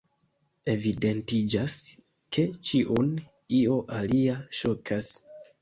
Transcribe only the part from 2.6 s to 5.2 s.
ĉiun io alia ŝokas.